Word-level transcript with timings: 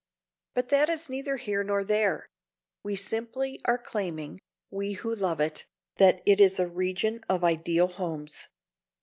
But 0.55 0.69
that 0.69 0.89
is 0.89 1.09
neither 1.11 1.37
here 1.37 1.63
nor 1.63 1.83
there; 1.83 2.27
we 2.81 2.95
simply 2.95 3.61
are 3.65 3.77
claiming 3.77 4.39
we 4.71 4.93
who 4.93 5.13
love 5.13 5.39
it 5.39 5.67
that 5.97 6.23
it 6.25 6.39
is 6.39 6.59
a 6.59 6.67
region 6.67 7.21
of 7.29 7.43
ideal 7.43 7.85
homes. 7.87 8.47